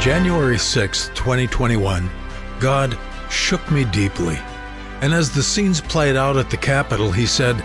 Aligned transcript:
January 0.00 0.58
6, 0.58 1.08
2021, 1.14 2.08
God 2.60 2.96
shook 3.30 3.70
me 3.70 3.84
deeply. 3.84 4.38
And 5.00 5.12
as 5.12 5.30
the 5.30 5.42
scenes 5.42 5.80
played 5.80 6.16
out 6.16 6.36
at 6.36 6.50
the 6.50 6.56
Capitol, 6.56 7.10
he 7.10 7.26
said, 7.26 7.62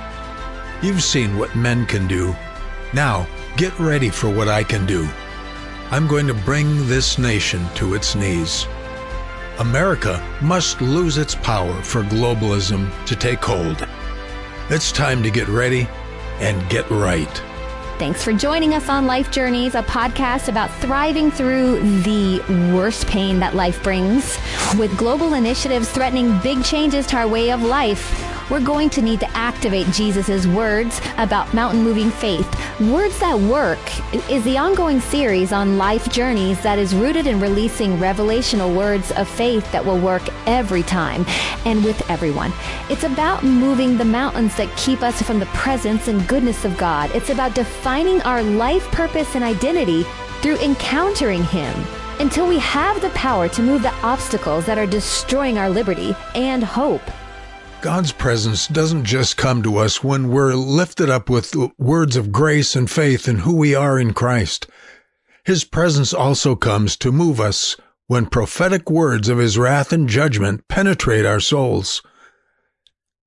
You've 0.81 1.03
seen 1.03 1.37
what 1.37 1.55
men 1.55 1.85
can 1.85 2.07
do. 2.07 2.35
Now, 2.93 3.27
get 3.57 3.77
ready 3.79 4.09
for 4.09 4.29
what 4.29 4.47
I 4.47 4.63
can 4.63 4.85
do. 4.85 5.07
I'm 5.91 6.07
going 6.07 6.25
to 6.27 6.33
bring 6.33 6.87
this 6.87 7.17
nation 7.17 7.65
to 7.75 7.93
its 7.95 8.15
knees. 8.15 8.65
America 9.59 10.25
must 10.41 10.81
lose 10.81 11.17
its 11.17 11.35
power 11.35 11.81
for 11.81 12.03
globalism 12.03 12.89
to 13.05 13.15
take 13.15 13.43
hold. 13.43 13.87
It's 14.69 14.91
time 14.91 15.21
to 15.23 15.29
get 15.29 15.47
ready 15.47 15.87
and 16.39 16.67
get 16.69 16.89
right. 16.89 17.50
Thanks 18.01 18.23
for 18.23 18.33
joining 18.33 18.73
us 18.73 18.89
on 18.89 19.05
Life 19.05 19.29
Journeys, 19.29 19.75
a 19.75 19.83
podcast 19.83 20.47
about 20.47 20.73
thriving 20.77 21.29
through 21.29 21.79
the 22.01 22.39
worst 22.73 23.05
pain 23.05 23.39
that 23.41 23.53
life 23.53 23.83
brings. 23.83 24.39
With 24.75 24.97
global 24.97 25.35
initiatives 25.35 25.87
threatening 25.87 26.35
big 26.39 26.63
changes 26.63 27.05
to 27.05 27.17
our 27.17 27.27
way 27.27 27.51
of 27.51 27.61
life, 27.61 28.30
we're 28.51 28.59
going 28.59 28.89
to 28.89 29.01
need 29.01 29.21
to 29.21 29.29
activate 29.29 29.87
Jesus' 29.87 30.45
words 30.45 30.99
about 31.17 31.53
mountain 31.53 31.81
moving 31.81 32.11
faith. 32.11 32.45
Words 32.81 33.17
That 33.19 33.39
Work 33.39 33.79
is 34.29 34.43
the 34.43 34.57
ongoing 34.57 34.99
series 34.99 35.53
on 35.53 35.77
life 35.77 36.11
journeys 36.11 36.61
that 36.61 36.77
is 36.77 36.93
rooted 36.93 37.27
in 37.27 37.39
releasing 37.39 37.97
revelational 37.97 38.75
words 38.75 39.11
of 39.13 39.29
faith 39.29 39.71
that 39.71 39.85
will 39.85 39.97
work 39.99 40.23
every 40.47 40.83
time 40.83 41.25
and 41.65 41.81
with 41.85 42.09
everyone. 42.09 42.51
It's 42.89 43.05
about 43.05 43.41
moving 43.43 43.97
the 43.97 44.03
mountains 44.03 44.57
that 44.57 44.75
keep 44.75 45.01
us 45.01 45.21
from 45.21 45.39
the 45.39 45.45
presence 45.47 46.09
and 46.09 46.27
goodness 46.27 46.65
of 46.65 46.77
God. 46.77 47.09
It's 47.15 47.29
about 47.29 47.55
defining 47.55 48.21
our 48.23 48.43
life 48.43 48.83
purpose 48.91 49.33
and 49.33 49.45
identity 49.45 50.03
through 50.41 50.57
encountering 50.57 51.43
Him 51.45 51.73
until 52.19 52.47
we 52.47 52.59
have 52.59 53.01
the 53.01 53.11
power 53.11 53.47
to 53.47 53.63
move 53.63 53.81
the 53.81 53.93
obstacles 54.03 54.65
that 54.65 54.77
are 54.77 54.85
destroying 54.85 55.57
our 55.57 55.69
liberty 55.69 56.13
and 56.35 56.63
hope. 56.63 57.01
God's 57.81 58.11
presence 58.11 58.67
doesn't 58.67 59.05
just 59.05 59.37
come 59.37 59.63
to 59.63 59.77
us 59.77 60.03
when 60.03 60.29
we're 60.29 60.53
lifted 60.53 61.09
up 61.09 61.31
with 61.31 61.55
words 61.79 62.15
of 62.15 62.31
grace 62.31 62.75
and 62.75 62.87
faith 62.87 63.27
in 63.27 63.39
who 63.39 63.55
we 63.55 63.73
are 63.73 63.97
in 63.97 64.13
Christ. 64.13 64.67
His 65.45 65.63
presence 65.63 66.13
also 66.13 66.55
comes 66.55 66.95
to 66.97 67.11
move 67.11 67.39
us 67.39 67.75
when 68.05 68.27
prophetic 68.27 68.91
words 68.91 69.29
of 69.29 69.39
his 69.39 69.57
wrath 69.57 69.91
and 69.91 70.07
judgment 70.07 70.67
penetrate 70.67 71.25
our 71.25 71.39
souls. 71.39 72.03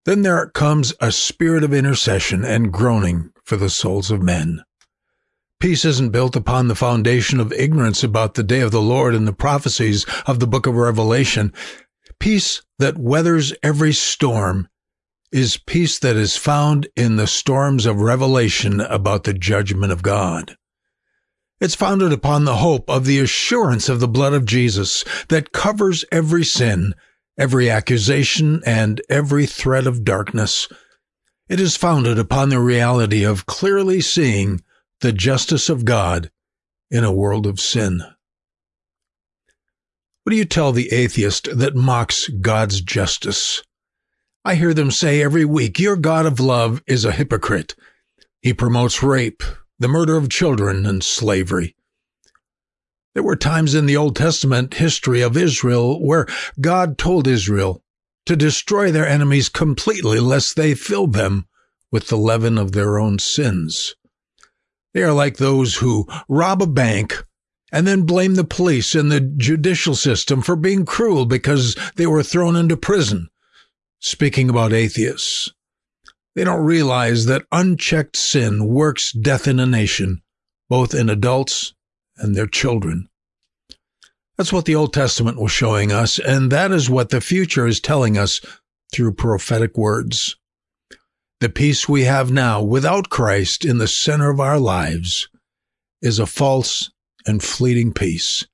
Then 0.04 0.22
there 0.22 0.46
comes 0.50 0.94
a 1.00 1.10
spirit 1.10 1.64
of 1.64 1.74
intercession 1.74 2.44
and 2.44 2.72
groaning 2.72 3.32
for 3.42 3.56
the 3.56 3.70
souls 3.70 4.12
of 4.12 4.22
men. 4.22 4.62
Peace 5.58 5.84
isn't 5.84 6.10
built 6.10 6.36
upon 6.36 6.68
the 6.68 6.74
foundation 6.74 7.40
of 7.40 7.52
ignorance 7.54 8.04
about 8.04 8.34
the 8.34 8.42
day 8.42 8.60
of 8.60 8.70
the 8.70 8.82
Lord 8.82 9.14
and 9.14 9.26
the 9.26 9.32
prophecies 9.32 10.04
of 10.26 10.38
the 10.38 10.46
book 10.46 10.66
of 10.66 10.76
Revelation. 10.76 11.52
Peace 12.24 12.62
that 12.78 12.96
weathers 12.96 13.52
every 13.62 13.92
storm 13.92 14.66
is 15.30 15.58
peace 15.58 15.98
that 15.98 16.16
is 16.16 16.38
found 16.38 16.88
in 16.96 17.16
the 17.16 17.26
storms 17.26 17.84
of 17.84 18.00
revelation 18.00 18.80
about 18.80 19.24
the 19.24 19.34
judgment 19.34 19.92
of 19.92 20.02
God. 20.02 20.56
It's 21.60 21.74
founded 21.74 22.14
upon 22.14 22.46
the 22.46 22.56
hope 22.56 22.88
of 22.88 23.04
the 23.04 23.20
assurance 23.20 23.90
of 23.90 24.00
the 24.00 24.08
blood 24.08 24.32
of 24.32 24.46
Jesus 24.46 25.04
that 25.28 25.52
covers 25.52 26.06
every 26.10 26.44
sin, 26.46 26.94
every 27.36 27.68
accusation, 27.68 28.62
and 28.64 29.02
every 29.10 29.44
threat 29.44 29.86
of 29.86 30.02
darkness. 30.02 30.66
It 31.50 31.60
is 31.60 31.76
founded 31.76 32.18
upon 32.18 32.48
the 32.48 32.58
reality 32.58 33.22
of 33.22 33.44
clearly 33.44 34.00
seeing 34.00 34.62
the 35.02 35.12
justice 35.12 35.68
of 35.68 35.84
God 35.84 36.30
in 36.90 37.04
a 37.04 37.12
world 37.12 37.46
of 37.46 37.60
sin. 37.60 38.02
What 40.24 40.30
do 40.30 40.36
you 40.36 40.46
tell 40.46 40.72
the 40.72 40.90
atheist 40.90 41.50
that 41.54 41.76
mocks 41.76 42.28
God's 42.28 42.80
justice? 42.80 43.62
I 44.42 44.54
hear 44.54 44.72
them 44.72 44.90
say 44.90 45.22
every 45.22 45.44
week, 45.44 45.78
Your 45.78 45.96
God 45.96 46.24
of 46.24 46.40
love 46.40 46.82
is 46.86 47.04
a 47.04 47.12
hypocrite. 47.12 47.74
He 48.40 48.54
promotes 48.54 49.02
rape, 49.02 49.42
the 49.78 49.86
murder 49.86 50.16
of 50.16 50.30
children, 50.30 50.86
and 50.86 51.04
slavery. 51.04 51.76
There 53.12 53.22
were 53.22 53.36
times 53.36 53.74
in 53.74 53.84
the 53.84 53.98
Old 53.98 54.16
Testament 54.16 54.72
history 54.72 55.20
of 55.20 55.36
Israel 55.36 56.02
where 56.02 56.26
God 56.58 56.96
told 56.96 57.28
Israel 57.28 57.82
to 58.24 58.34
destroy 58.34 58.90
their 58.90 59.06
enemies 59.06 59.50
completely 59.50 60.20
lest 60.20 60.56
they 60.56 60.74
fill 60.74 61.06
them 61.06 61.46
with 61.92 62.08
the 62.08 62.16
leaven 62.16 62.56
of 62.56 62.72
their 62.72 62.98
own 62.98 63.18
sins. 63.18 63.94
They 64.94 65.02
are 65.02 65.12
like 65.12 65.36
those 65.36 65.76
who 65.76 66.06
rob 66.30 66.62
a 66.62 66.66
bank 66.66 67.26
and 67.74 67.88
then 67.88 68.02
blame 68.02 68.36
the 68.36 68.44
police 68.44 68.94
and 68.94 69.10
the 69.10 69.20
judicial 69.20 69.96
system 69.96 70.40
for 70.40 70.54
being 70.54 70.86
cruel 70.86 71.26
because 71.26 71.76
they 71.96 72.06
were 72.06 72.22
thrown 72.22 72.54
into 72.54 72.76
prison. 72.76 73.28
Speaking 73.98 74.48
about 74.48 74.72
atheists, 74.72 75.50
they 76.36 76.44
don't 76.44 76.64
realize 76.64 77.26
that 77.26 77.46
unchecked 77.50 78.16
sin 78.16 78.68
works 78.68 79.10
death 79.10 79.48
in 79.48 79.58
a 79.58 79.66
nation, 79.66 80.22
both 80.68 80.94
in 80.94 81.10
adults 81.10 81.74
and 82.16 82.36
their 82.36 82.46
children. 82.46 83.08
That's 84.36 84.52
what 84.52 84.66
the 84.66 84.76
Old 84.76 84.92
Testament 84.92 85.40
was 85.40 85.50
showing 85.50 85.90
us, 85.90 86.20
and 86.20 86.52
that 86.52 86.70
is 86.70 86.88
what 86.88 87.08
the 87.08 87.20
future 87.20 87.66
is 87.66 87.80
telling 87.80 88.16
us 88.16 88.40
through 88.92 89.14
prophetic 89.14 89.76
words. 89.76 90.36
The 91.40 91.48
peace 91.48 91.88
we 91.88 92.04
have 92.04 92.30
now 92.30 92.62
without 92.62 93.10
Christ 93.10 93.64
in 93.64 93.78
the 93.78 93.88
center 93.88 94.30
of 94.30 94.38
our 94.38 94.60
lives 94.60 95.28
is 96.00 96.20
a 96.20 96.26
false 96.26 96.90
and 97.26 97.42
fleeting 97.42 97.92
peace. 97.92 98.46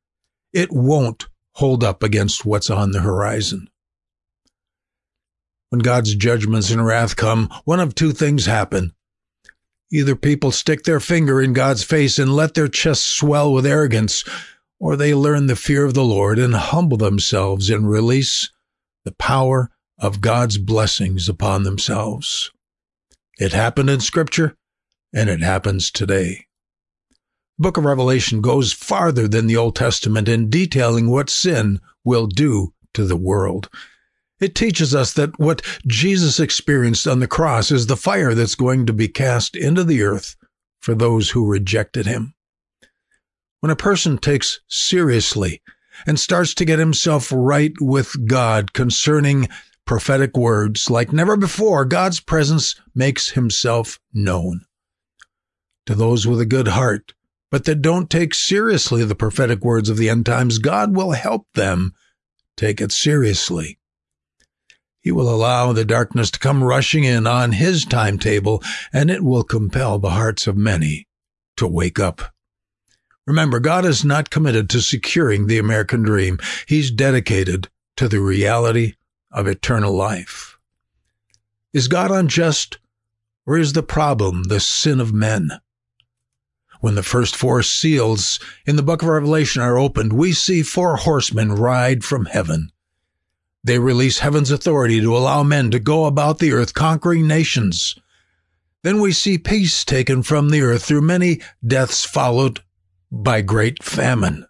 It 0.53 0.72
won't 0.72 1.28
hold 1.54 1.84
up 1.84 2.03
against 2.03 2.44
what's 2.44 2.70
on 2.70 2.92
the 2.92 3.00
horizon. 3.00 3.69
When 5.70 5.81
God's 5.81 6.14
judgments 6.14 6.70
and 6.70 6.84
wrath 6.84 7.16
come, 7.16 7.48
one 7.64 7.81
of 7.81 7.94
two 7.94 8.12
things 8.12 8.47
happen. 8.47 8.92
Either 9.92 10.16
people 10.16 10.50
stick 10.50 10.84
their 10.84 11.00
finger 11.00 11.41
in 11.41 11.53
God's 11.53 11.82
face 11.82 12.19
and 12.19 12.34
let 12.34 12.54
their 12.54 12.69
chests 12.69 13.04
swell 13.04 13.53
with 13.53 13.66
arrogance, 13.66 14.25
or 14.78 14.97
they 14.97 15.14
learn 15.14 15.47
the 15.47 15.56
fear 15.56 15.84
of 15.84 15.94
the 15.94 16.04
Lord 16.04 16.38
and 16.38 16.54
humble 16.54 16.97
themselves 16.97 17.70
and 17.70 17.91
release 17.91 18.50
the 19.04 19.12
power 19.12 19.70
of 19.98 20.20
God's 20.20 20.58
blessings 20.58 21.28
upon 21.28 21.62
themselves. 21.64 22.50
It 23.38 23.52
happened 23.52 23.91
in 23.91 24.00
Scripture, 24.00 24.56
and 25.12 25.28
it 25.28 25.41
happens 25.41 25.91
today 25.91 26.47
book 27.60 27.76
of 27.76 27.84
Revelation 27.84 28.41
goes 28.41 28.72
farther 28.72 29.28
than 29.28 29.47
the 29.47 29.56
Old 29.56 29.76
Testament 29.76 30.28
in 30.28 30.48
detailing 30.48 31.10
what 31.10 31.28
sin 31.28 31.81
will 32.04 32.26
do 32.26 32.72
to 32.94 33.04
the 33.04 33.16
world. 33.16 33.69
It 34.41 34.54
teaches 34.54 34.94
us 34.94 35.12
that 35.12 35.38
what 35.38 35.60
Jesus 35.87 36.41
experienced 36.41 37.06
on 37.06 37.20
the 37.20 37.28
cross 37.28 37.70
is 37.70 37.87
the 37.87 37.97
fire 37.97 38.34
that's 38.34 38.54
going 38.54 38.87
to 38.87 38.94
be 38.94 39.09
cast 39.09 39.54
into 39.54 39.84
the 39.84 40.03
earth 40.03 40.37
for 40.81 40.94
those 40.94 41.31
who 41.31 41.47
rejected 41.47 42.06
him. 42.06 42.34
When 43.60 43.70
a 43.70 43.76
person 43.76 44.16
takes 44.16 44.60
seriously 44.66 45.60
and 46.06 46.19
starts 46.19 46.54
to 46.54 46.65
get 46.65 46.78
himself 46.78 47.31
right 47.31 47.75
with 47.78 48.26
God 48.26 48.72
concerning 48.72 49.49
prophetic 49.84 50.34
words 50.34 50.88
like 50.88 51.12
never 51.12 51.37
before, 51.37 51.84
God's 51.84 52.20
presence 52.20 52.75
makes 52.94 53.31
himself 53.31 54.00
known. 54.15 54.62
To 55.84 55.94
those 55.94 56.26
with 56.26 56.41
a 56.41 56.47
good 56.47 56.69
heart, 56.69 57.12
but 57.50 57.65
that 57.65 57.83
don't 57.83 58.09
take 58.09 58.34
seriously 58.34 59.05
the 59.05 59.15
prophetic 59.15 59.65
words 59.65 59.88
of 59.88 59.97
the 59.97 60.09
end 60.09 60.27
times, 60.27 60.59
God 60.59 60.94
will 60.94 61.12
help 61.12 61.47
them 61.55 61.93
take 62.56 62.81
it 62.81 62.93
seriously. 62.93 63.78
He 65.00 65.11
will 65.11 65.28
allow 65.28 65.72
the 65.72 65.84
darkness 65.84 66.31
to 66.33 66.38
come 66.38 66.62
rushing 66.62 67.05
in 67.05 67.27
on 67.27 67.53
his 67.53 67.84
timetable, 67.84 68.62
and 68.93 69.11
it 69.11 69.25
will 69.25 69.43
compel 69.43 69.99
the 69.99 70.11
hearts 70.11 70.47
of 70.47 70.56
many 70.56 71.09
to 71.56 71.66
wake 71.66 71.99
up. 71.99 72.34
Remember, 73.26 73.61
God 73.61 73.85
is 73.85 74.05
not 74.05 74.31
committed 74.31 74.69
to 74.70 74.81
securing 74.81 75.47
the 75.47 75.58
American 75.58 76.02
dream. 76.02 76.38
He's 76.67 76.91
dedicated 76.91 77.69
to 77.97 78.08
the 78.08 78.20
reality 78.20 78.94
of 79.31 79.47
eternal 79.47 79.94
life. 79.94 80.58
Is 81.73 81.88
God 81.88 82.11
unjust, 82.11 82.79
or 83.47 83.56
is 83.56 83.73
the 83.73 83.82
problem 83.82 84.44
the 84.44 84.61
sin 84.61 85.00
of 85.00 85.14
men? 85.14 85.50
When 86.81 86.94
the 86.94 87.03
first 87.03 87.37
four 87.37 87.62
seals 87.62 88.41
in 88.65 88.77
the 88.77 88.82
book 88.82 89.03
of 89.03 89.09
Revelation 89.09 89.61
are 89.61 89.79
opened, 89.79 90.15
we 90.15 90.32
see 90.32 90.62
four 90.62 90.97
horsemen 90.97 91.53
ride 91.53 92.05
from 92.05 92.25
heaven. 92.25 92.73
They 93.62 93.79
release 93.79 94.21
heaven's 94.21 94.50
authority 94.50 95.00
to 95.00 95.17
allow 95.17 95.43
men 95.43 95.71
to 95.73 95.79
go 95.79 96.06
about 96.06 96.38
the 96.38 96.53
earth 96.53 96.73
conquering 96.73 97.27
nations. 97.27 97.97
Then 98.82 99.03
we 99.03 99.12
see 99.12 99.37
peace 99.37 99.85
taken 99.85 100.23
from 100.23 100.49
the 100.49 100.62
earth 100.62 100.85
through 100.85 101.03
many 101.03 101.43
deaths 101.67 102.06
followed 102.06 102.61
by 103.12 103.43
great 103.43 103.83
famine. 103.83 104.47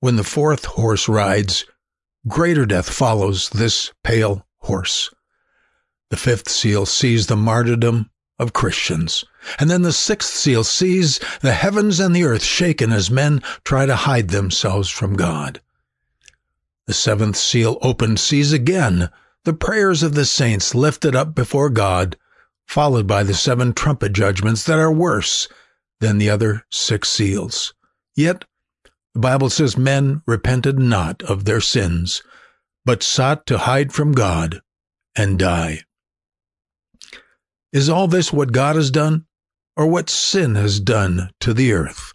When 0.00 0.16
the 0.16 0.24
fourth 0.24 0.66
horse 0.66 1.08
rides, 1.08 1.64
greater 2.28 2.66
death 2.66 2.90
follows 2.90 3.48
this 3.48 3.90
pale 4.04 4.46
horse. 4.58 5.08
The 6.10 6.18
fifth 6.18 6.50
seal 6.50 6.84
sees 6.84 7.26
the 7.26 7.36
martyrdom 7.36 8.10
of 8.38 8.52
Christians. 8.52 9.24
And 9.58 9.70
then 9.70 9.82
the 9.82 9.92
sixth 9.92 10.32
seal 10.32 10.64
sees 10.64 11.20
the 11.40 11.52
heavens 11.52 12.00
and 12.00 12.14
the 12.14 12.24
earth 12.24 12.42
shaken 12.42 12.92
as 12.92 13.10
men 13.10 13.42
try 13.64 13.86
to 13.86 13.96
hide 13.96 14.28
themselves 14.28 14.88
from 14.88 15.14
God. 15.14 15.60
The 16.86 16.94
seventh 16.94 17.36
seal 17.36 17.78
opened 17.82 18.20
sees 18.20 18.52
again 18.52 19.10
the 19.44 19.52
prayers 19.52 20.02
of 20.02 20.14
the 20.14 20.24
saints 20.24 20.74
lifted 20.74 21.14
up 21.14 21.34
before 21.34 21.70
God, 21.70 22.16
followed 22.66 23.06
by 23.06 23.22
the 23.22 23.34
seven 23.34 23.72
trumpet 23.72 24.12
judgments 24.12 24.64
that 24.64 24.78
are 24.78 24.92
worse 24.92 25.48
than 26.00 26.18
the 26.18 26.30
other 26.30 26.64
six 26.70 27.08
seals. 27.08 27.74
Yet, 28.14 28.44
the 29.14 29.20
Bible 29.20 29.50
says 29.50 29.76
men 29.76 30.22
repented 30.26 30.78
not 30.78 31.22
of 31.22 31.44
their 31.44 31.60
sins, 31.60 32.22
but 32.84 33.02
sought 33.02 33.46
to 33.46 33.58
hide 33.58 33.92
from 33.92 34.12
God 34.12 34.60
and 35.16 35.38
die. 35.38 35.82
Is 37.76 37.90
all 37.90 38.08
this 38.08 38.32
what 38.32 38.52
God 38.52 38.74
has 38.76 38.90
done, 38.90 39.26
or 39.76 39.86
what 39.86 40.08
sin 40.08 40.54
has 40.54 40.80
done 40.80 41.28
to 41.40 41.52
the 41.52 41.74
earth? 41.74 42.14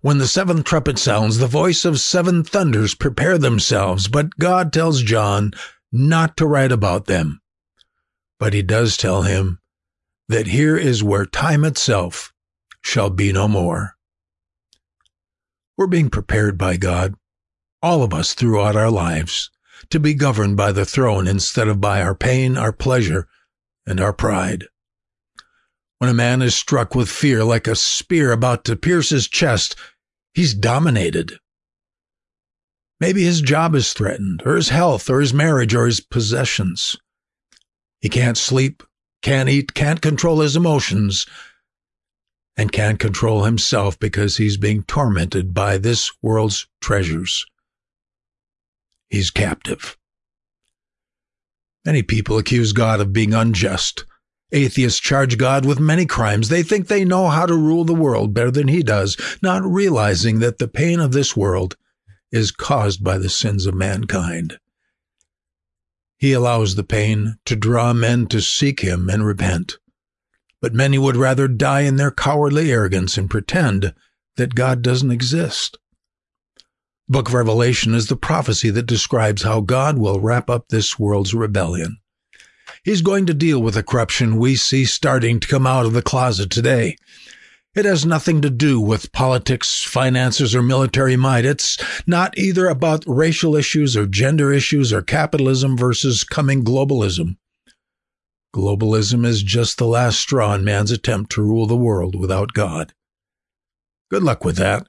When 0.00 0.16
the 0.16 0.26
seventh 0.26 0.64
trumpet 0.64 0.98
sounds, 0.98 1.36
the 1.36 1.46
voice 1.46 1.84
of 1.84 2.00
seven 2.00 2.42
thunders 2.42 2.94
prepare 2.94 3.36
themselves, 3.36 4.08
but 4.08 4.38
God 4.38 4.72
tells 4.72 5.02
John 5.02 5.52
not 5.92 6.38
to 6.38 6.46
write 6.46 6.72
about 6.72 7.04
them. 7.04 7.42
But 8.38 8.54
he 8.54 8.62
does 8.62 8.96
tell 8.96 9.20
him 9.20 9.58
that 10.30 10.46
here 10.46 10.78
is 10.78 11.04
where 11.04 11.26
time 11.26 11.62
itself 11.62 12.32
shall 12.80 13.10
be 13.10 13.34
no 13.34 13.46
more. 13.46 13.96
We're 15.76 15.88
being 15.88 16.08
prepared 16.08 16.56
by 16.56 16.78
God, 16.78 17.16
all 17.82 18.02
of 18.02 18.14
us 18.14 18.32
throughout 18.32 18.76
our 18.76 18.90
lives, 18.90 19.50
to 19.90 20.00
be 20.00 20.14
governed 20.14 20.56
by 20.56 20.72
the 20.72 20.86
throne 20.86 21.28
instead 21.28 21.68
of 21.68 21.82
by 21.82 22.00
our 22.00 22.14
pain, 22.14 22.56
our 22.56 22.72
pleasure, 22.72 23.28
and 23.86 24.00
our 24.00 24.12
pride. 24.12 24.64
When 25.98 26.10
a 26.10 26.14
man 26.14 26.42
is 26.42 26.54
struck 26.54 26.94
with 26.94 27.08
fear 27.08 27.44
like 27.44 27.66
a 27.66 27.76
spear 27.76 28.32
about 28.32 28.64
to 28.64 28.76
pierce 28.76 29.10
his 29.10 29.28
chest, 29.28 29.76
he's 30.34 30.54
dominated. 30.54 31.38
Maybe 33.00 33.24
his 33.24 33.40
job 33.40 33.74
is 33.74 33.92
threatened, 33.92 34.42
or 34.44 34.56
his 34.56 34.68
health, 34.68 35.10
or 35.10 35.20
his 35.20 35.34
marriage, 35.34 35.74
or 35.74 35.86
his 35.86 36.00
possessions. 36.00 36.96
He 38.00 38.08
can't 38.08 38.36
sleep, 38.36 38.82
can't 39.22 39.48
eat, 39.48 39.74
can't 39.74 40.00
control 40.00 40.40
his 40.40 40.56
emotions, 40.56 41.26
and 42.56 42.70
can't 42.70 43.00
control 43.00 43.44
himself 43.44 43.98
because 43.98 44.36
he's 44.36 44.56
being 44.56 44.82
tormented 44.84 45.54
by 45.54 45.78
this 45.78 46.12
world's 46.22 46.68
treasures. 46.80 47.46
He's 49.08 49.30
captive. 49.30 49.96
Many 51.84 52.02
people 52.02 52.38
accuse 52.38 52.72
God 52.72 53.00
of 53.00 53.12
being 53.12 53.34
unjust. 53.34 54.04
Atheists 54.52 55.00
charge 55.00 55.36
God 55.36 55.66
with 55.66 55.80
many 55.80 56.06
crimes. 56.06 56.48
They 56.48 56.62
think 56.62 56.86
they 56.86 57.04
know 57.04 57.28
how 57.28 57.44
to 57.44 57.54
rule 57.54 57.84
the 57.84 57.94
world 57.94 58.32
better 58.32 58.50
than 58.50 58.68
he 58.68 58.82
does, 58.82 59.16
not 59.42 59.64
realizing 59.64 60.38
that 60.38 60.58
the 60.58 60.68
pain 60.68 61.00
of 61.00 61.12
this 61.12 61.36
world 61.36 61.76
is 62.30 62.50
caused 62.50 63.02
by 63.02 63.18
the 63.18 63.28
sins 63.28 63.66
of 63.66 63.74
mankind. 63.74 64.58
He 66.16 66.32
allows 66.32 66.74
the 66.74 66.84
pain 66.84 67.36
to 67.44 67.56
draw 67.56 67.92
men 67.92 68.26
to 68.28 68.40
seek 68.40 68.80
him 68.80 69.10
and 69.10 69.26
repent. 69.26 69.76
But 70.60 70.72
many 70.72 70.98
would 70.98 71.16
rather 71.16 71.48
die 71.48 71.82
in 71.82 71.96
their 71.96 72.10
cowardly 72.10 72.72
arrogance 72.72 73.18
and 73.18 73.28
pretend 73.28 73.92
that 74.36 74.54
God 74.54 74.80
doesn't 74.80 75.10
exist. 75.10 75.78
Book 77.06 77.28
of 77.28 77.34
Revelation 77.34 77.92
is 77.92 78.06
the 78.06 78.16
prophecy 78.16 78.70
that 78.70 78.86
describes 78.86 79.42
how 79.42 79.60
God 79.60 79.98
will 79.98 80.20
wrap 80.20 80.48
up 80.48 80.68
this 80.68 80.98
world's 80.98 81.34
rebellion. 81.34 81.98
He's 82.82 83.02
going 83.02 83.26
to 83.26 83.34
deal 83.34 83.60
with 83.60 83.74
the 83.74 83.82
corruption 83.82 84.38
we 84.38 84.56
see 84.56 84.86
starting 84.86 85.38
to 85.38 85.48
come 85.48 85.66
out 85.66 85.84
of 85.84 85.92
the 85.92 86.00
closet 86.00 86.48
today. 86.48 86.96
It 87.74 87.84
has 87.84 88.06
nothing 88.06 88.40
to 88.40 88.48
do 88.48 88.80
with 88.80 89.12
politics, 89.12 89.82
finances, 89.82 90.54
or 90.54 90.62
military 90.62 91.16
might. 91.16 91.44
It's 91.44 91.76
not 92.06 92.38
either 92.38 92.68
about 92.68 93.04
racial 93.06 93.54
issues 93.54 93.96
or 93.98 94.06
gender 94.06 94.50
issues 94.50 94.90
or 94.90 95.02
capitalism 95.02 95.76
versus 95.76 96.24
coming 96.24 96.64
globalism. 96.64 97.36
Globalism 98.54 99.26
is 99.26 99.42
just 99.42 99.76
the 99.76 99.86
last 99.86 100.20
straw 100.20 100.54
in 100.54 100.64
man's 100.64 100.90
attempt 100.90 101.32
to 101.32 101.42
rule 101.42 101.66
the 101.66 101.76
world 101.76 102.14
without 102.14 102.54
God. 102.54 102.94
Good 104.10 104.22
luck 104.22 104.44
with 104.44 104.56
that. 104.56 104.86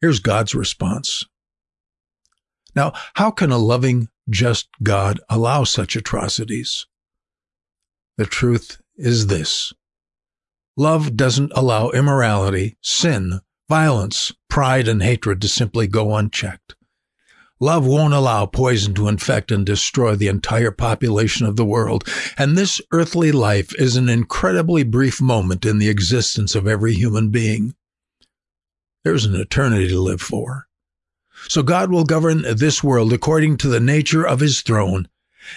Here's 0.00 0.20
God's 0.20 0.54
response. 0.54 1.24
Now, 2.74 2.92
how 3.14 3.30
can 3.30 3.50
a 3.50 3.58
loving, 3.58 4.08
just 4.28 4.68
God 4.82 5.20
allow 5.28 5.64
such 5.64 5.96
atrocities? 5.96 6.86
The 8.16 8.26
truth 8.26 8.80
is 8.96 9.26
this. 9.26 9.72
Love 10.76 11.16
doesn't 11.16 11.52
allow 11.54 11.90
immorality, 11.90 12.76
sin, 12.80 13.40
violence, 13.68 14.32
pride, 14.48 14.88
and 14.88 15.02
hatred 15.02 15.42
to 15.42 15.48
simply 15.48 15.86
go 15.86 16.14
unchecked. 16.14 16.74
Love 17.62 17.86
won't 17.86 18.14
allow 18.14 18.46
poison 18.46 18.94
to 18.94 19.06
infect 19.06 19.52
and 19.52 19.66
destroy 19.66 20.16
the 20.16 20.28
entire 20.28 20.70
population 20.70 21.44
of 21.46 21.56
the 21.56 21.64
world, 21.64 22.08
and 22.38 22.56
this 22.56 22.80
earthly 22.90 23.30
life 23.30 23.74
is 23.78 23.96
an 23.96 24.08
incredibly 24.08 24.82
brief 24.82 25.20
moment 25.20 25.66
in 25.66 25.76
the 25.76 25.90
existence 25.90 26.54
of 26.54 26.66
every 26.66 26.94
human 26.94 27.28
being. 27.28 27.74
There's 29.04 29.24
an 29.24 29.34
eternity 29.34 29.88
to 29.88 30.00
live 30.00 30.20
for. 30.20 30.66
So 31.48 31.62
God 31.62 31.90
will 31.90 32.04
govern 32.04 32.42
this 32.56 32.84
world 32.84 33.12
according 33.12 33.56
to 33.58 33.68
the 33.68 33.80
nature 33.80 34.26
of 34.26 34.40
his 34.40 34.60
throne, 34.60 35.08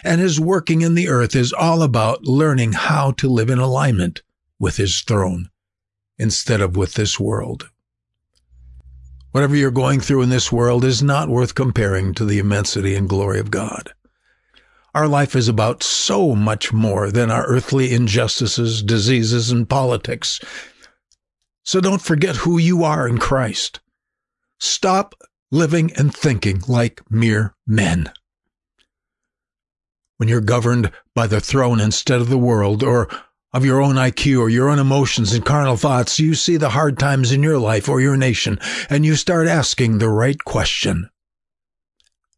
and 0.03 0.21
his 0.21 0.39
working 0.39 0.81
in 0.81 0.95
the 0.95 1.09
earth 1.09 1.35
is 1.35 1.51
all 1.51 1.81
about 1.81 2.23
learning 2.23 2.73
how 2.73 3.11
to 3.11 3.29
live 3.29 3.49
in 3.49 3.59
alignment 3.59 4.21
with 4.59 4.77
his 4.77 5.01
throne 5.01 5.49
instead 6.17 6.61
of 6.61 6.77
with 6.77 6.93
this 6.93 7.19
world. 7.19 7.69
Whatever 9.31 9.55
you're 9.55 9.71
going 9.71 9.99
through 9.99 10.21
in 10.21 10.29
this 10.29 10.51
world 10.51 10.85
is 10.85 11.03
not 11.03 11.27
worth 11.27 11.55
comparing 11.55 12.13
to 12.13 12.23
the 12.23 12.39
immensity 12.39 12.95
and 12.95 13.09
glory 13.09 13.39
of 13.39 13.51
God. 13.51 13.91
Our 14.93 15.07
life 15.07 15.35
is 15.35 15.47
about 15.47 15.81
so 15.81 16.35
much 16.35 16.71
more 16.71 17.09
than 17.09 17.31
our 17.31 17.43
earthly 17.45 17.93
injustices, 17.93 18.83
diseases, 18.83 19.49
and 19.49 19.67
politics. 19.67 20.39
So 21.63 21.79
don't 21.79 22.01
forget 22.01 22.37
who 22.37 22.57
you 22.57 22.83
are 22.83 23.07
in 23.07 23.17
Christ. 23.17 23.79
Stop 24.59 25.15
living 25.51 25.91
and 25.93 26.13
thinking 26.13 26.61
like 26.67 27.01
mere 27.09 27.55
men. 27.65 28.11
When 30.17 30.29
you're 30.29 30.41
governed 30.41 30.91
by 31.15 31.27
the 31.27 31.41
throne 31.41 31.79
instead 31.79 32.21
of 32.21 32.29
the 32.29 32.37
world, 32.37 32.83
or 32.83 33.09
of 33.53 33.63
your 33.63 33.81
own 33.81 33.95
IQ 33.95 34.39
or 34.39 34.49
your 34.49 34.69
own 34.69 34.79
emotions 34.79 35.33
and 35.33 35.45
carnal 35.45 35.77
thoughts, 35.77 36.19
you 36.19 36.33
see 36.33 36.57
the 36.57 36.69
hard 36.69 36.97
times 36.97 37.31
in 37.31 37.43
your 37.43 37.59
life 37.59 37.87
or 37.87 38.01
your 38.01 38.17
nation, 38.17 38.59
and 38.89 39.05
you 39.05 39.15
start 39.15 39.47
asking 39.47 39.97
the 39.97 40.09
right 40.09 40.43
question. 40.43 41.09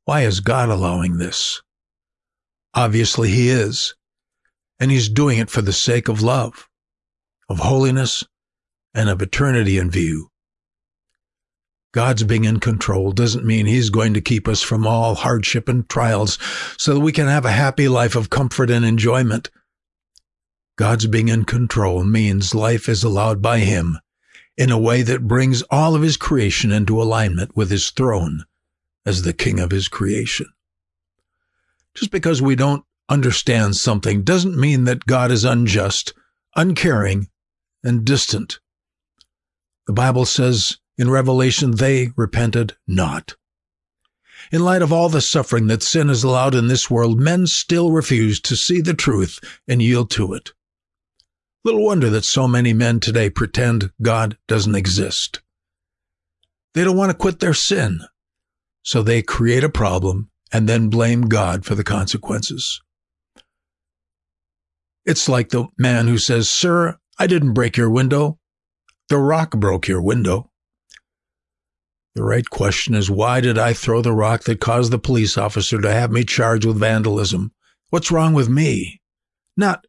Why 0.03 0.21
is 0.21 0.41
God 0.41 0.69
allowing 0.69 1.17
this? 1.17 1.61
Obviously, 2.73 3.29
He 3.29 3.49
is. 3.49 3.95
And 4.79 4.91
He's 4.91 5.07
doing 5.07 5.39
it 5.39 5.49
for 5.49 5.61
the 5.61 5.73
sake 5.73 6.09
of 6.09 6.21
love, 6.21 6.67
of 7.49 7.59
holiness, 7.59 8.25
and 8.95 9.09
of 9.09 9.21
eternity 9.21 9.77
in 9.77 9.91
view. 9.91 10.31
God's 11.91 12.23
being 12.23 12.45
in 12.45 12.59
control 12.59 13.11
doesn't 13.11 13.45
mean 13.45 13.67
He's 13.67 13.89
going 13.89 14.13
to 14.15 14.21
keep 14.21 14.47
us 14.47 14.61
from 14.61 14.87
all 14.87 15.15
hardship 15.15 15.69
and 15.69 15.87
trials 15.87 16.39
so 16.77 16.93
that 16.93 16.99
we 16.99 17.11
can 17.11 17.27
have 17.27 17.45
a 17.45 17.51
happy 17.51 17.87
life 17.87 18.15
of 18.15 18.29
comfort 18.29 18.69
and 18.69 18.83
enjoyment. 18.83 19.49
God's 20.77 21.07
being 21.07 21.29
in 21.29 21.45
control 21.45 22.03
means 22.03 22.55
life 22.55 22.89
is 22.89 23.03
allowed 23.03 23.41
by 23.41 23.59
Him 23.59 23.99
in 24.57 24.71
a 24.71 24.77
way 24.77 25.03
that 25.03 25.27
brings 25.27 25.61
all 25.69 25.95
of 25.95 26.01
His 26.01 26.17
creation 26.17 26.71
into 26.71 27.01
alignment 27.01 27.55
with 27.55 27.69
His 27.69 27.89
throne 27.91 28.43
as 29.05 29.21
the 29.21 29.33
King 29.33 29.59
of 29.59 29.71
His 29.71 29.87
creation. 29.87 30.47
Just 31.93 32.11
because 32.11 32.41
we 32.41 32.57
don't 32.57 32.83
understand 33.07 33.77
something 33.77 34.23
doesn't 34.23 34.59
mean 34.59 34.83
that 34.83 35.05
God 35.05 35.31
is 35.31 35.45
unjust, 35.45 36.13
uncaring, 36.57 37.29
and 37.85 38.03
distant. 38.03 38.59
The 39.87 39.93
Bible 39.93 40.25
says 40.25 40.77
in 40.97 41.09
Revelation, 41.09 41.71
they 41.71 42.09
repented 42.15 42.75
not. 42.87 43.35
In 44.51 44.63
light 44.63 44.81
of 44.81 44.93
all 44.93 45.09
the 45.09 45.21
suffering 45.21 45.67
that 45.67 45.83
sin 45.83 46.07
has 46.07 46.23
allowed 46.23 46.55
in 46.55 46.67
this 46.67 46.89
world, 46.89 47.19
men 47.19 47.47
still 47.47 47.91
refuse 47.91 48.39
to 48.41 48.55
see 48.55 48.81
the 48.81 48.93
truth 48.93 49.39
and 49.67 49.81
yield 49.81 50.09
to 50.11 50.33
it. 50.33 50.51
Little 51.63 51.83
wonder 51.83 52.09
that 52.11 52.25
so 52.25 52.47
many 52.47 52.73
men 52.73 52.99
today 52.99 53.29
pretend 53.29 53.91
God 54.01 54.37
doesn't 54.47 54.75
exist. 54.75 55.41
They 56.73 56.83
don't 56.83 56.97
want 56.97 57.11
to 57.11 57.17
quit 57.17 57.39
their 57.39 57.53
sin, 57.53 58.01
so 58.83 59.01
they 59.01 59.21
create 59.21 59.63
a 59.63 59.69
problem 59.69 60.29
and 60.51 60.69
then 60.69 60.89
blame 60.89 61.23
God 61.23 61.65
for 61.65 61.73
the 61.73 61.83
consequences. 61.83 62.81
It's 65.05 65.27
like 65.27 65.49
the 65.49 65.67
man 65.77 66.07
who 66.07 66.17
says, 66.17 66.49
Sir, 66.49 66.97
I 67.17 67.27
didn't 67.27 67.53
break 67.53 67.77
your 67.77 67.89
window. 67.89 68.39
The 69.09 69.17
rock 69.17 69.51
broke 69.51 69.87
your 69.87 70.01
window. 70.01 70.51
The 72.15 72.23
right 72.23 72.49
question 72.49 72.95
is 72.95 73.09
why 73.11 73.41
did 73.41 73.57
I 73.57 73.73
throw 73.73 74.01
the 74.01 74.13
rock 74.13 74.43
that 74.43 74.59
caused 74.59 74.91
the 74.91 74.99
police 74.99 75.37
officer 75.37 75.81
to 75.81 75.91
have 75.91 76.11
me 76.11 76.23
charged 76.23 76.65
with 76.65 76.79
vandalism? 76.79 77.51
What's 77.89 78.11
wrong 78.11 78.33
with 78.33 78.49
me? 78.49 79.01
Not 79.57 79.85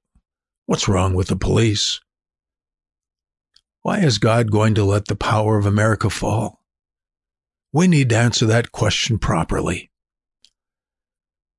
What's 0.66 0.88
wrong 0.88 1.14
with 1.14 1.28
the 1.28 1.36
police? 1.36 2.00
Why 3.82 4.00
is 4.00 4.18
God 4.18 4.50
going 4.50 4.74
to 4.74 4.84
let 4.84 5.06
the 5.06 5.14
power 5.14 5.56
of 5.56 5.64
America 5.64 6.10
fall? 6.10 6.60
We 7.72 7.86
need 7.86 8.08
to 8.08 8.16
answer 8.16 8.46
that 8.46 8.72
question 8.72 9.20
properly. 9.20 9.92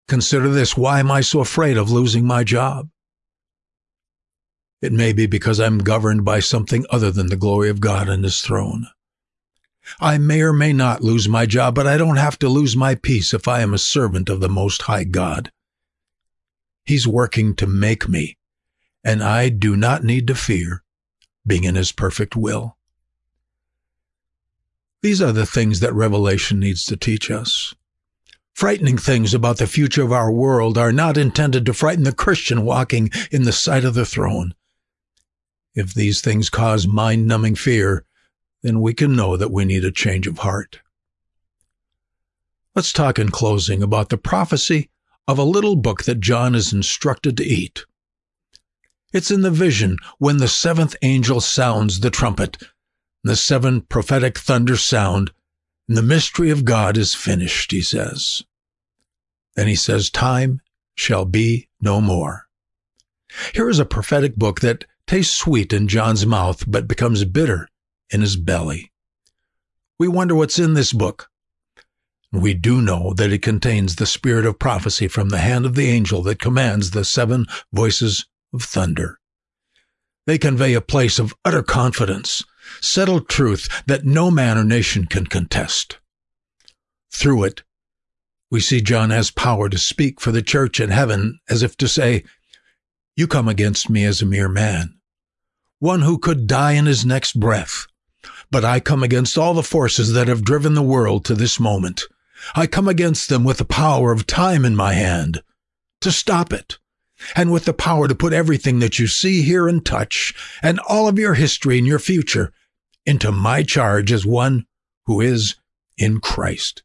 Consider 0.10 0.50
this 0.50 0.76
why 0.76 1.00
am 1.00 1.10
I 1.10 1.22
so 1.22 1.40
afraid 1.40 1.78
of 1.78 1.90
losing 1.90 2.28
my 2.28 2.44
job? 2.44 2.90
It 4.80 4.94
may 4.94 5.12
be 5.12 5.26
because 5.26 5.60
I'm 5.60 5.80
governed 5.80 6.24
by 6.24 6.40
something 6.40 6.86
other 6.92 7.10
than 7.10 7.28
the 7.28 7.36
glory 7.36 7.70
of 7.70 7.82
God 7.82 8.08
and 8.08 8.24
His 8.24 8.42
throne. 8.42 8.88
I 10.00 10.18
may 10.18 10.42
or 10.42 10.54
may 10.54 10.74
not 10.74 11.02
lose 11.02 11.28
my 11.28 11.46
job, 11.46 11.74
but 11.74 11.88
I 11.88 11.98
don't 11.98 12.18
have 12.18 12.38
to 12.40 12.50
lose 12.50 12.76
my 12.76 12.94
peace 12.94 13.34
if 13.34 13.48
I 13.48 13.62
am 13.62 13.74
a 13.74 13.80
servant 13.80 14.30
of 14.30 14.40
the 14.40 14.50
Most 14.50 14.84
High 14.84 15.06
God. 15.06 15.52
He's 16.86 17.08
working 17.08 17.56
to 17.56 17.66
make 17.66 18.08
me, 18.08 18.38
and 19.04 19.24
I 19.24 19.50
do 19.50 19.76
not 19.76 20.04
need 20.04 20.28
to 20.28 20.36
fear 20.36 20.84
being 21.46 21.64
in 21.64 21.76
His 21.76 21.92
perfect 21.92 22.36
will. 22.36 22.78
These 25.02 25.22
are 25.22 25.32
the 25.32 25.46
things 25.46 25.80
that 25.80 25.94
Revelation 25.94 26.60
needs 26.60 26.86
to 26.86 26.98
teach 26.98 27.32
us. 27.32 27.74
Frightening 28.54 28.98
things 28.98 29.34
about 29.34 29.58
the 29.58 29.68
future 29.68 30.04
of 30.04 30.12
our 30.12 30.32
world 30.32 30.78
are 30.78 30.92
not 30.92 31.18
intended 31.18 31.66
to 31.66 31.74
frighten 31.74 32.04
the 32.04 32.14
Christian 32.14 32.64
walking 32.64 33.10
in 33.32 33.44
the 33.44 33.52
sight 33.52 33.86
of 33.86 33.94
the 33.94 34.06
throne. 34.06 34.54
If 35.78 35.94
these 35.94 36.22
things 36.22 36.50
cause 36.50 36.88
mind 36.88 37.28
numbing 37.28 37.54
fear, 37.54 38.04
then 38.64 38.82
we 38.82 38.96
can 38.96 39.16
know 39.16 39.38
that 39.38 39.52
we 39.52 39.64
need 39.64 39.86
a 39.86 39.92
change 39.92 40.26
of 40.26 40.40
heart. 40.40 40.80
Let's 42.74 42.92
talk 42.92 43.20
in 43.20 43.30
closing 43.30 43.84
about 43.84 44.10
the 44.10 44.18
prophecy 44.18 44.90
of 45.28 45.38
a 45.38 45.44
little 45.44 45.76
book 45.76 46.06
that 46.06 46.20
John 46.20 46.56
is 46.56 46.74
instructed 46.74 47.38
to 47.38 47.44
eat. 47.44 47.86
It's 49.14 49.30
in 49.30 49.42
the 49.42 49.52
vision 49.52 49.98
when 50.18 50.38
the 50.38 50.48
seventh 50.48 50.96
angel 51.04 51.42
sounds 51.42 52.00
the 52.00 52.10
trumpet, 52.10 52.58
the 53.24 53.36
seven 53.36 53.82
prophetic 53.82 54.40
thunders 54.40 54.82
sound, 54.82 55.30
and 55.88 55.96
the 55.96 56.02
mystery 56.02 56.50
of 56.50 56.66
God 56.66 56.98
is 56.98 57.14
finished, 57.14 57.72
he 57.72 57.84
says. 57.84 58.42
Then 59.56 59.68
he 59.68 59.76
says, 59.76 60.10
Time 60.10 60.60
shall 60.96 61.26
be 61.26 61.70
no 61.80 62.02
more. 62.02 62.48
Here 63.54 63.70
is 63.70 63.78
a 63.78 63.86
prophetic 63.86 64.36
book 64.36 64.62
that 64.62 64.86
tastes 65.08 65.36
sweet 65.36 65.74
in 65.74 65.88
John's 65.88 66.26
mouth, 66.26 66.64
but 66.68 66.88
becomes 66.88 67.24
bitter 67.24 67.68
in 68.10 68.22
his 68.22 68.36
belly. 68.36 68.92
We 69.98 70.08
wonder 70.08 70.36
what's 70.36 70.60
in 70.60 70.74
this 70.74 70.94
book. 70.94 71.30
We 72.32 72.54
do 72.54 72.82
know 72.82 73.14
that 73.14 73.32
it 73.32 73.42
contains 73.42 73.96
the 73.96 74.06
spirit 74.06 74.46
of 74.46 74.60
prophecy 74.60 75.08
from 75.08 75.30
the 75.30 75.40
hand 75.40 75.66
of 75.66 75.76
the 75.76 75.88
angel 75.88 76.22
that 76.24 76.42
commands 76.42 76.92
the 76.92 77.06
seven 77.06 77.48
voices 77.72 78.26
of 78.54 78.64
thunder. 78.64 79.20
They 80.26 80.38
convey 80.38 80.74
a 80.74 80.82
place 80.82 81.20
of 81.20 81.34
utter 81.46 81.64
confidence, 81.64 82.44
settled 82.82 83.30
truth 83.30 83.84
that 83.88 84.06
no 84.06 84.30
man 84.30 84.58
or 84.58 84.66
nation 84.66 85.06
can 85.06 85.26
contest. 85.26 86.00
Through 87.12 87.46
it, 87.46 87.64
we 88.52 88.60
see 88.60 88.82
John 88.82 89.10
has 89.10 89.32
power 89.32 89.70
to 89.70 89.78
speak 89.78 90.20
for 90.20 90.32
the 90.32 90.42
church 90.42 90.80
in 90.80 90.90
heaven 90.90 91.40
as 91.50 91.64
if 91.64 91.78
to 91.78 91.88
say, 91.88 92.24
You 93.16 93.26
come 93.26 93.48
against 93.48 93.90
me 93.90 94.04
as 94.04 94.22
a 94.22 94.26
mere 94.26 94.50
man, 94.50 94.97
one 95.80 96.02
who 96.02 96.18
could 96.18 96.48
die 96.48 96.74
in 96.74 96.86
his 96.86 97.06
next 97.06 97.40
breath. 97.40 97.88
But 98.50 98.66
I 98.66 98.80
come 98.80 99.04
against 99.04 99.38
all 99.38 99.54
the 99.54 99.64
forces 99.64 100.14
that 100.14 100.28
have 100.28 100.44
driven 100.44 100.74
the 100.74 100.82
world 100.82 101.26
to 101.26 101.36
this 101.36 101.60
moment. 101.60 102.04
I 102.56 102.68
come 102.68 102.88
against 102.88 103.30
them 103.30 103.44
with 103.44 103.58
the 103.58 103.66
power 103.66 104.12
of 104.12 104.28
time 104.28 104.66
in 104.66 104.76
my 104.76 104.94
hand 104.94 105.42
to 106.02 106.12
stop 106.12 106.54
it, 106.54 106.78
and 107.36 107.52
with 107.52 107.66
the 107.66 107.74
power 107.74 108.08
to 108.08 108.16
put 108.16 108.34
everything 108.34 108.80
that 108.80 109.00
you 109.00 109.08
see, 109.08 109.42
hear, 109.42 109.68
and 109.68 109.86
touch, 109.86 110.34
and 110.62 110.80
all 110.88 111.08
of 111.08 111.18
your 111.18 111.34
history 111.34 111.78
and 111.78 111.88
your 111.88 112.00
future 112.00 112.54
into 113.06 113.32
my 113.32 113.64
charge 113.64 114.12
as 114.12 114.26
one 114.26 114.66
who 115.06 115.22
is 115.22 115.56
in 115.98 116.20
Christ. 116.20 116.84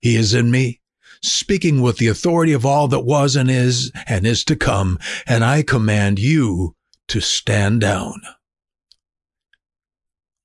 He 0.00 0.16
is 0.16 0.34
in 0.34 0.50
me, 0.50 0.80
speaking 1.22 1.80
with 1.80 1.98
the 1.98 2.08
authority 2.08 2.52
of 2.52 2.66
all 2.66 2.88
that 2.88 3.00
was 3.00 3.36
and 3.36 3.50
is 3.50 3.90
and 4.06 4.26
is 4.26 4.44
to 4.44 4.56
come, 4.56 4.98
and 5.26 5.44
I 5.44 5.62
command 5.62 6.18
you 6.18 6.74
to 7.10 7.20
stand 7.20 7.80
down. 7.80 8.22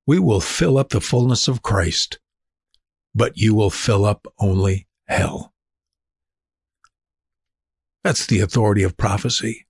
We 0.07 0.19
will 0.19 0.41
fill 0.41 0.77
up 0.77 0.89
the 0.89 1.01
fullness 1.01 1.47
of 1.47 1.61
Christ, 1.61 2.19
but 3.13 3.37
you 3.37 3.53
will 3.53 3.69
fill 3.69 4.03
up 4.03 4.27
only 4.39 4.87
hell. 5.07 5.53
That's 8.03 8.25
the 8.25 8.39
authority 8.39 8.83
of 8.83 8.97
prophecy. 8.97 9.67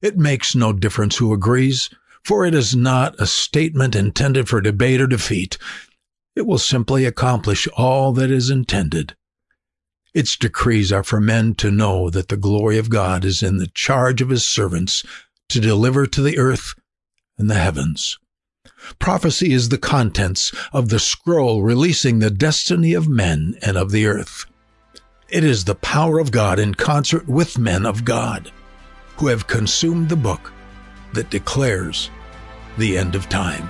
It 0.00 0.16
makes 0.16 0.54
no 0.54 0.72
difference 0.72 1.16
who 1.16 1.32
agrees, 1.32 1.90
for 2.24 2.46
it 2.46 2.54
is 2.54 2.74
not 2.74 3.20
a 3.20 3.26
statement 3.26 3.94
intended 3.94 4.48
for 4.48 4.60
debate 4.60 5.00
or 5.00 5.06
defeat. 5.06 5.58
It 6.36 6.46
will 6.46 6.58
simply 6.58 7.04
accomplish 7.04 7.68
all 7.76 8.12
that 8.14 8.30
is 8.30 8.48
intended. 8.48 9.14
Its 10.14 10.36
decrees 10.36 10.90
are 10.90 11.04
for 11.04 11.20
men 11.20 11.54
to 11.56 11.70
know 11.70 12.08
that 12.10 12.28
the 12.28 12.36
glory 12.36 12.78
of 12.78 12.88
God 12.88 13.26
is 13.26 13.42
in 13.42 13.58
the 13.58 13.66
charge 13.68 14.22
of 14.22 14.30
his 14.30 14.46
servants 14.46 15.04
to 15.48 15.60
deliver 15.60 16.06
to 16.06 16.22
the 16.22 16.38
earth 16.38 16.74
and 17.38 17.50
the 17.50 17.54
heavens. 17.54 18.18
Prophecy 18.98 19.52
is 19.52 19.68
the 19.68 19.78
contents 19.78 20.52
of 20.72 20.88
the 20.88 20.98
scroll 20.98 21.62
releasing 21.62 22.18
the 22.18 22.30
destiny 22.30 22.94
of 22.94 23.08
men 23.08 23.56
and 23.62 23.76
of 23.76 23.90
the 23.90 24.06
earth. 24.06 24.44
It 25.28 25.44
is 25.44 25.64
the 25.64 25.74
power 25.74 26.18
of 26.18 26.30
God 26.30 26.58
in 26.58 26.74
concert 26.74 27.28
with 27.28 27.58
men 27.58 27.84
of 27.84 28.04
God 28.04 28.50
who 29.16 29.26
have 29.26 29.46
consumed 29.46 30.08
the 30.08 30.16
book 30.16 30.52
that 31.12 31.30
declares 31.30 32.10
the 32.76 32.96
end 32.96 33.14
of 33.14 33.28
time. 33.28 33.68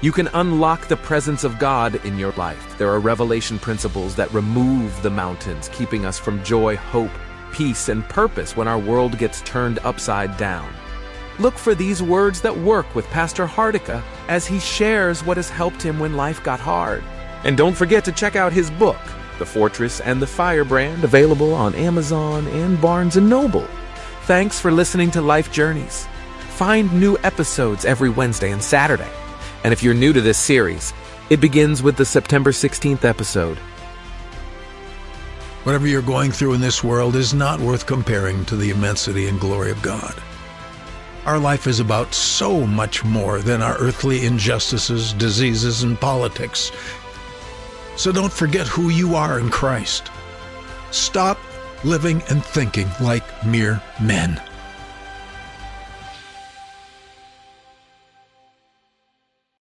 You 0.00 0.10
can 0.10 0.28
unlock 0.34 0.88
the 0.88 0.96
presence 0.96 1.44
of 1.44 1.60
God 1.60 2.04
in 2.04 2.18
your 2.18 2.32
life. 2.32 2.76
There 2.76 2.90
are 2.90 2.98
revelation 2.98 3.58
principles 3.58 4.16
that 4.16 4.32
remove 4.32 5.00
the 5.02 5.10
mountains, 5.10 5.68
keeping 5.68 6.04
us 6.04 6.18
from 6.18 6.42
joy, 6.42 6.76
hope, 6.76 7.12
peace, 7.52 7.88
and 7.88 8.08
purpose 8.08 8.56
when 8.56 8.66
our 8.66 8.78
world 8.78 9.18
gets 9.18 9.42
turned 9.42 9.78
upside 9.80 10.36
down. 10.36 10.72
Look 11.38 11.54
for 11.54 11.74
these 11.74 12.02
words 12.02 12.40
that 12.42 12.56
work 12.56 12.94
with 12.94 13.06
Pastor 13.06 13.46
Hardica 13.46 14.02
as 14.28 14.46
he 14.46 14.58
shares 14.58 15.24
what 15.24 15.36
has 15.36 15.48
helped 15.48 15.82
him 15.82 15.98
when 15.98 16.16
life 16.16 16.42
got 16.42 16.60
hard. 16.60 17.02
And 17.44 17.56
don't 17.56 17.76
forget 17.76 18.04
to 18.04 18.12
check 18.12 18.36
out 18.36 18.52
his 18.52 18.70
book, 18.70 19.00
The 19.38 19.46
Fortress 19.46 20.00
and 20.00 20.20
the 20.20 20.26
Firebrand, 20.26 21.04
available 21.04 21.54
on 21.54 21.74
Amazon 21.74 22.46
and 22.48 22.80
Barnes 22.80 23.16
& 23.16 23.18
Noble. 23.18 23.66
Thanks 24.22 24.60
for 24.60 24.70
listening 24.70 25.10
to 25.12 25.22
Life 25.22 25.50
Journeys. 25.50 26.06
Find 26.50 26.92
new 26.92 27.16
episodes 27.24 27.84
every 27.84 28.10
Wednesday 28.10 28.52
and 28.52 28.62
Saturday. 28.62 29.10
And 29.64 29.72
if 29.72 29.82
you're 29.82 29.94
new 29.94 30.12
to 30.12 30.20
this 30.20 30.38
series, 30.38 30.92
it 31.30 31.40
begins 31.40 31.82
with 31.82 31.96
the 31.96 32.04
September 32.04 32.52
16th 32.52 33.04
episode. 33.04 33.58
Whatever 35.64 35.86
you're 35.86 36.02
going 36.02 36.32
through 36.32 36.54
in 36.54 36.60
this 36.60 36.82
world 36.82 37.14
is 37.14 37.32
not 37.32 37.60
worth 37.60 37.86
comparing 37.86 38.44
to 38.46 38.56
the 38.56 38.70
immensity 38.70 39.28
and 39.28 39.38
glory 39.38 39.70
of 39.70 39.80
God. 39.80 40.14
Our 41.24 41.38
life 41.38 41.68
is 41.68 41.78
about 41.78 42.14
so 42.14 42.66
much 42.66 43.04
more 43.04 43.38
than 43.38 43.62
our 43.62 43.76
earthly 43.78 44.26
injustices, 44.26 45.12
diseases, 45.12 45.84
and 45.84 46.00
politics. 46.00 46.72
So 47.96 48.10
don't 48.10 48.32
forget 48.32 48.66
who 48.66 48.88
you 48.88 49.14
are 49.14 49.38
in 49.38 49.50
Christ. 49.50 50.10
Stop 50.90 51.38
living 51.84 52.22
and 52.28 52.44
thinking 52.44 52.90
like 53.00 53.46
mere 53.46 53.80
men. 54.00 54.42